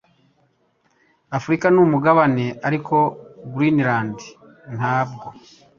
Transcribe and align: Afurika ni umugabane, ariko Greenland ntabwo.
Afurika 1.37 1.65
ni 1.69 1.79
umugabane, 1.85 2.45
ariko 2.67 2.95
Greenland 3.53 4.17
ntabwo. 4.75 5.27